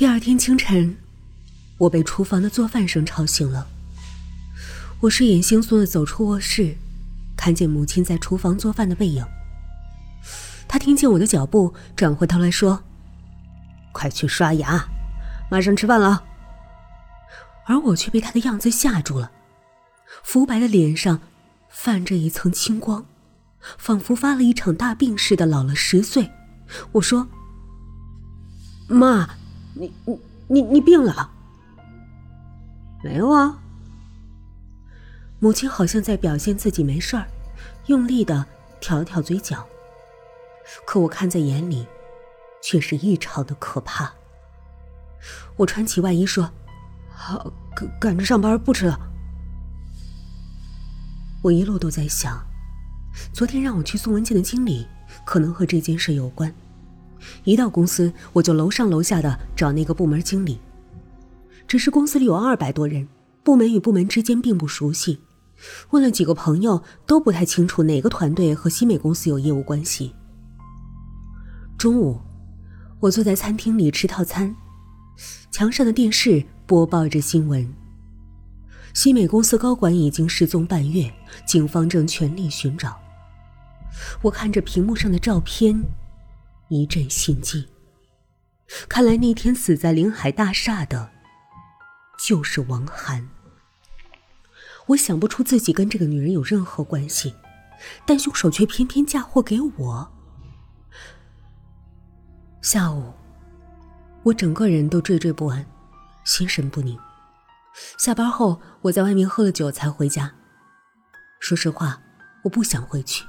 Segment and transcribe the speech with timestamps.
[0.00, 0.96] 第二天清晨，
[1.76, 3.66] 我被厨房的做饭声吵醒了。
[4.98, 6.74] 我睡眼惺忪的走出卧室，
[7.36, 9.22] 看见母亲在厨房做饭的背影。
[10.66, 12.82] 她听见我的脚步，转过头来说
[13.92, 14.82] ：“快去刷牙，
[15.50, 16.24] 马上吃饭了。”
[17.68, 19.30] 而我却被她的样子吓住了，
[20.22, 21.20] 肤白的脸上
[21.68, 23.04] 泛着一层青光，
[23.76, 26.30] 仿佛发了一场大病似的老了十岁。
[26.92, 27.28] 我说
[28.88, 29.28] ：“妈。”
[29.80, 31.30] 你你你你病了？
[33.02, 33.58] 没有啊。
[35.38, 37.26] 母亲好像在表现自己没事儿，
[37.86, 38.44] 用力的
[38.78, 39.66] 挑了挑嘴角。
[40.84, 41.86] 可我看在眼里，
[42.62, 44.12] 却是异常的可怕。
[45.56, 46.50] 我穿起外衣说
[47.10, 49.00] ：“好，赶赶着上班，不吃了。”
[51.42, 52.38] 我一路都在想，
[53.32, 54.86] 昨天让我去送文件的经理，
[55.24, 56.54] 可能和这件事有关。
[57.44, 60.58] 一到公司，我就楼上楼下的找那个部门经理。
[61.66, 63.08] 只是公司里有二百多人，
[63.42, 65.20] 部门与部门之间并不熟悉。
[65.90, 70.14] 问了几个朋友，都不太清楚哪个团队和西美公司有业务关系。
[71.78, 72.18] 中午，
[72.98, 74.56] 我坐在餐厅里吃套餐，
[75.50, 77.72] 墙上的电视播报着新闻：
[78.94, 81.12] 西美公司高管已经失踪半月，
[81.46, 82.98] 警方正全力寻找。
[84.22, 85.82] 我看着屏幕上的照片。
[86.70, 87.68] 一阵心悸。
[88.88, 91.10] 看来那天死在临海大厦的，
[92.24, 93.28] 就是王涵。
[94.86, 97.34] 我想不出自己跟这个女人有任何关系，
[98.06, 100.12] 但凶手却偏偏嫁祸给我。
[102.62, 103.12] 下午，
[104.22, 105.66] 我整个人都惴惴不安，
[106.24, 106.98] 心神不宁。
[107.98, 110.32] 下班后，我在外面喝了酒才回家。
[111.40, 112.00] 说实话，
[112.44, 113.24] 我不想回去，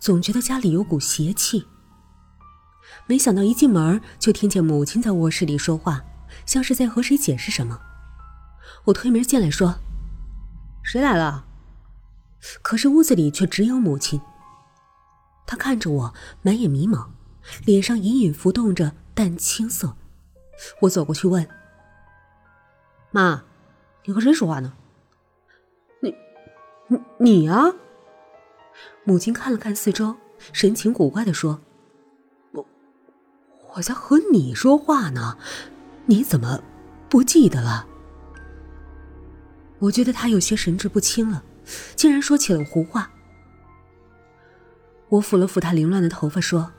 [0.00, 1.66] 总觉得家里有股邪气。
[3.06, 6.04] 没想到一进门就听见母亲在卧室里说话，
[6.46, 7.80] 像是在和谁解释什么。
[8.84, 9.76] 我推门进来，说
[10.82, 11.46] ：“谁来了？”
[12.62, 14.20] 可是屋子里却只有母亲。
[15.46, 17.08] 她看着我，满眼迷茫，
[17.64, 19.96] 脸上隐隐浮动着淡青色。
[20.82, 21.48] 我走过去问
[23.10, 23.44] ：“妈，
[24.04, 24.74] 你和谁说话呢
[26.00, 26.14] ？”“你，
[26.88, 27.64] 你，你啊？”
[29.04, 30.16] 母亲看了看四周，
[30.52, 31.60] 神情古怪的说。
[33.74, 35.36] 我在和你说话呢，
[36.06, 36.62] 你怎么
[37.08, 37.86] 不记得了？
[39.80, 41.42] 我觉得他有些神志不清了，
[41.96, 43.10] 竟然说起了胡话。
[45.08, 46.72] 我抚了抚他凌乱的头发，说：“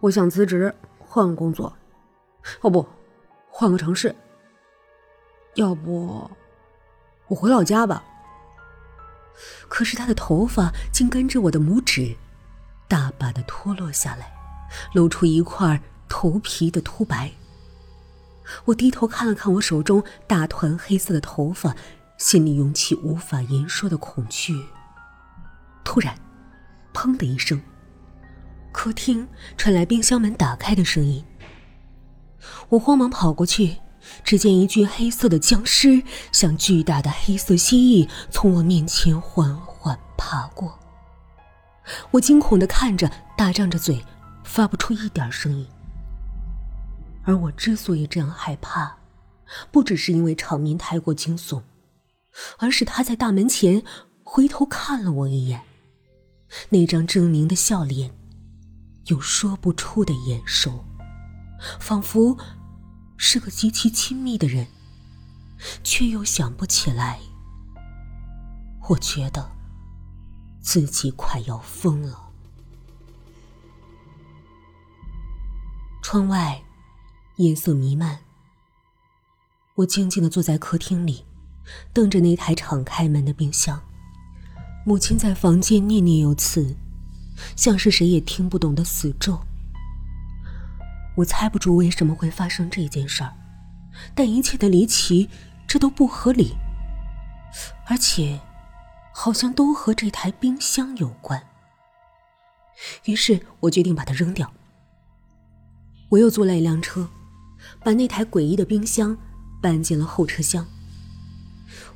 [0.00, 1.74] 我想辞职，换个工作，
[2.60, 2.86] 哦不，
[3.48, 4.14] 换个城市。
[5.54, 6.30] 要不，
[7.28, 8.04] 我回老家吧。”
[9.68, 12.14] 可是他的头发竟跟着我的拇指，
[12.86, 14.35] 大把的脱落下来。
[14.92, 17.32] 露出一块头皮的秃白。
[18.64, 21.74] 我低头看了看我手中大团黑色的头发，
[22.16, 24.54] 心里涌起无法言说的恐惧。
[25.82, 26.16] 突然，
[26.94, 27.60] 砰的一声，
[28.72, 31.24] 客厅传来冰箱门打开的声音。
[32.68, 33.78] 我慌忙跑过去，
[34.22, 40.78] 只见一具黑色的僵尸，像巨大的黑色蜥蜴，从我面前缓缓爬过。
[42.12, 44.04] 我惊恐的看着，大张着嘴。
[44.46, 45.66] 发不出一点声音，
[47.24, 48.96] 而我之所以这样害怕，
[49.70, 51.62] 不只是因为场面太过惊悚，
[52.58, 53.82] 而是他在大门前
[54.22, 55.62] 回头看了我一眼，
[56.70, 58.12] 那张狰狞的笑脸，
[59.06, 60.84] 有说不出的眼熟，
[61.80, 62.38] 仿佛
[63.16, 64.68] 是个极其亲密的人，
[65.82, 67.18] 却又想不起来。
[68.88, 69.50] 我觉得
[70.60, 72.25] 自己快要疯了。
[76.08, 76.62] 窗外，
[77.34, 78.20] 夜色弥漫。
[79.74, 81.26] 我静静的坐在客厅里，
[81.92, 83.82] 瞪着那台敞开门的冰箱。
[84.84, 86.76] 母亲在房间念念有词，
[87.56, 89.36] 像是谁也听不懂的死咒。
[91.16, 93.34] 我猜不出为什么会发生这件事儿，
[94.14, 95.28] 但一切的离奇，
[95.66, 96.54] 这都不合理，
[97.88, 98.40] 而且，
[99.12, 101.48] 好像都和这台冰箱有关。
[103.06, 104.52] 于是我决定把它扔掉。
[106.08, 107.08] 我又租了一辆车，
[107.82, 109.16] 把那台诡异的冰箱
[109.60, 110.64] 搬进了后车厢。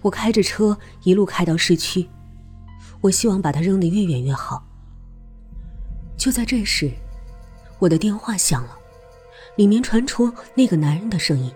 [0.03, 2.09] 我开着车一路开到市区，
[3.01, 4.63] 我希望把它扔得越远越好。
[6.17, 6.91] 就在这时，
[7.79, 8.77] 我的电话响了，
[9.57, 11.53] 里面传出那个男人的声音。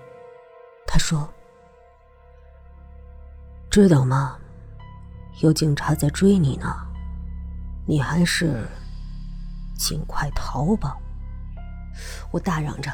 [0.87, 1.29] 他说
[3.69, 4.39] ：“知道吗？
[5.41, 6.73] 有警察在追你呢，
[7.87, 8.65] 你还是
[9.77, 10.97] 尽快逃吧。”
[12.33, 12.93] 我大嚷着：“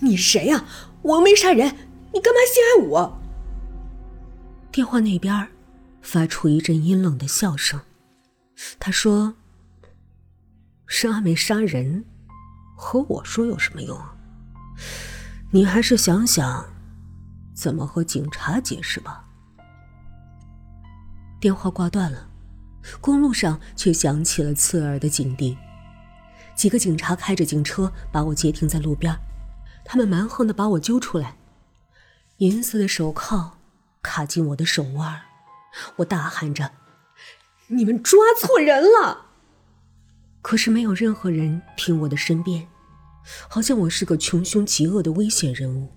[0.00, 0.64] 你谁呀？
[1.02, 1.66] 我又没杀人，
[2.12, 3.18] 你干嘛陷害我？
[4.72, 5.48] 电话那边
[6.02, 7.80] 发出一阵阴冷的笑声。
[8.80, 9.34] 他说
[10.86, 12.04] ：“杀没杀人，
[12.76, 14.00] 和我说有什么用？
[15.50, 16.68] 你还是想想
[17.54, 19.24] 怎么和警察解释吧。”
[21.40, 22.28] 电话挂断了，
[23.00, 25.56] 公路上却响起了刺耳的警笛。
[26.58, 29.16] 几个警察开着警车把我截停在路边，
[29.84, 31.36] 他们蛮横的把我揪出来，
[32.38, 33.58] 银色的手铐
[34.02, 35.22] 卡进我的手腕，
[35.98, 36.72] 我大喊着
[37.70, 39.26] ：“你们抓错人了！”
[40.42, 42.66] 可是没有任何人听我的身边，
[43.48, 45.92] 好像我是个穷凶极恶的危险人物。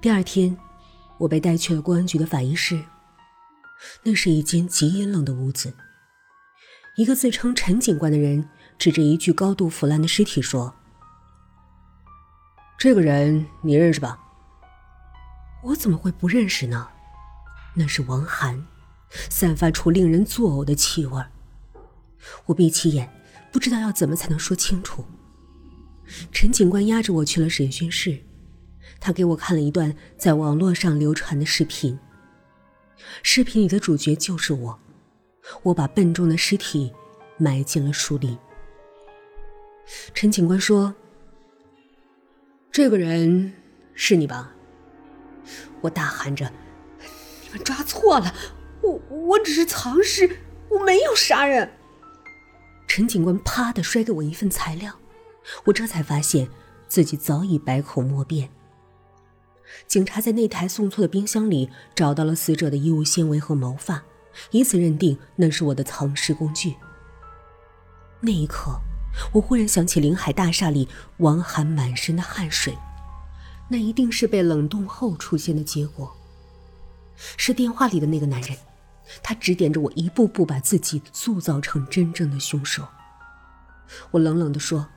[0.00, 0.56] 第二天，
[1.18, 2.82] 我被带去了公安局的法医室。
[4.04, 5.74] 那是一间极阴冷的屋子。
[6.94, 10.74] 一个自称陈警官的人指着一具高度腐烂的尸体说
[12.76, 14.18] ：“这个人你认识吧？”
[15.64, 16.88] 我怎么会不认识呢？
[17.74, 18.66] 那是王涵，
[19.30, 21.24] 散发出令人作呕的气味。
[22.44, 23.10] 我闭起眼，
[23.50, 25.06] 不知道要怎么才能说清楚。
[26.30, 28.20] 陈警官押着我去了审讯室，
[29.00, 31.98] 他给我看了一段在网络上流传的视频。
[33.22, 34.78] 视频里的主角就是我，
[35.62, 36.92] 我把笨重的尸体
[37.36, 38.38] 埋进了树林。
[40.14, 40.94] 陈警官说
[42.70, 43.52] ：“这个人
[43.94, 44.54] 是你吧？”
[45.82, 46.50] 我大喊着
[47.42, 48.34] ：“你们抓错了，
[48.80, 51.70] 我我只是藏尸，我没有杀人。”
[52.86, 54.94] 陈警官啪的摔给我一份材料，
[55.64, 56.48] 我这才发现
[56.86, 58.50] 自己早已百口莫辩。
[59.88, 64.04] 警察在那台送错的冰箱里找到了死者的衣物纤维和毛发，
[64.50, 66.76] 以此认定那是我的藏尸工具。
[68.20, 68.80] 那一刻，
[69.32, 70.88] 我忽然想起临海大厦里
[71.18, 72.76] 王涵满身的汗水，
[73.68, 76.16] 那一定是被冷冻后出现的结果。
[77.36, 78.56] 是电话里的那个男人，
[79.22, 82.86] 他指点着我，一步步把自己塑造成真正的凶手。
[84.10, 84.88] 我冷冷地说：“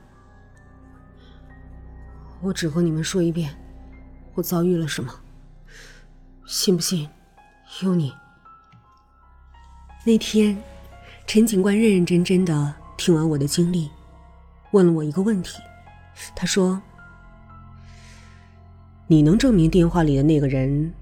[2.42, 3.56] 我只和你们说一遍。”
[4.36, 5.14] 我遭遇了什么？
[6.46, 7.10] 信不信
[7.82, 8.14] 有你？
[10.07, 10.56] 那天，
[11.25, 13.90] 陈警官认认真真的听完我的经历，
[14.69, 15.57] 问了我一个问题。
[16.36, 16.80] 他说
[19.10, 20.94] ：“你能证明电话里的那个人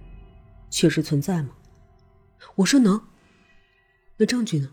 [0.69, 1.49] 确实存在吗？”
[2.55, 3.01] 我说：“能。”
[4.15, 4.71] 那证据呢？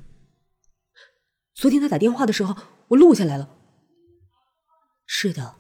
[1.53, 2.55] 昨天他打电话的时候，
[2.87, 3.51] 我录下来了。
[5.07, 5.57] 是的，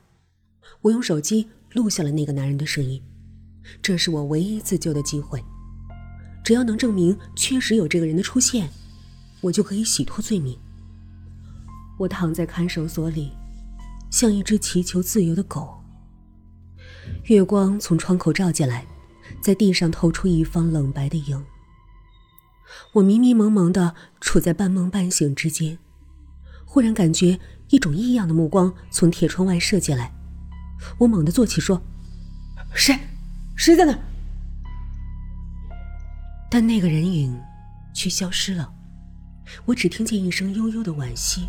[0.82, 1.50] 我用手机。
[1.72, 3.00] 录下了那个男人的声音，
[3.80, 5.40] 这是我唯一自救的机会。
[6.50, 8.68] 只要能证明确实有这个人的出现，
[9.40, 10.58] 我就可以洗脱罪名。
[11.96, 13.30] 我躺在看守所里，
[14.10, 15.80] 像一只祈求自由的狗。
[17.26, 18.84] 月光从窗口照进来，
[19.40, 21.40] 在地上透出一方冷白的影。
[22.94, 25.78] 我迷迷蒙蒙的处在半梦半醒之间，
[26.64, 27.38] 忽然感觉
[27.68, 30.12] 一种异样的目光从铁窗外射进来。
[30.98, 31.80] 我猛地坐起，说
[32.74, 32.98] ：“谁？
[33.54, 33.96] 谁在那？”
[36.50, 37.40] 但那个人影
[37.94, 38.74] 却消失了，
[39.66, 41.48] 我只听见一声悠悠的惋惜。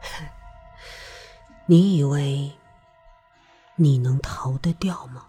[1.66, 2.50] 你以为
[3.76, 5.27] 你能逃得掉吗？